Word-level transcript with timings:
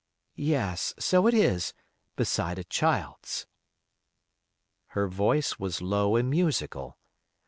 yes, 0.33 0.95
so 0.97 1.27
it 1.27 1.33
is—'beside 1.35 2.57
a 2.57 2.63
child's.'" 2.63 3.45
Her 4.87 5.07
voice 5.07 5.59
was 5.59 5.79
low 5.79 6.15
and 6.15 6.27
musical. 6.27 6.97